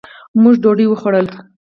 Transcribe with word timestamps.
مونږ 0.41 0.55
ډوډي 0.61 0.85
وخوړله 0.89 1.35